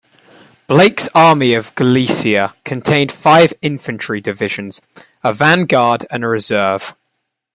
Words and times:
Blake's 0.65 1.07
Army 1.13 1.53
of 1.53 1.75
Galicia 1.75 2.55
contained 2.65 3.11
five 3.11 3.53
infantry 3.61 4.19
divisions, 4.19 4.81
a 5.23 5.31
vanguard 5.31 6.07
and 6.09 6.23
a 6.23 6.27
reserve. 6.27 6.95